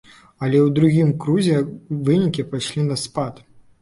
[0.45, 1.57] Але ў другім крузе
[2.07, 3.45] вынікі пайшлі на спад.